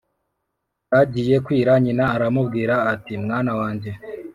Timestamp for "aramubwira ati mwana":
2.15-3.51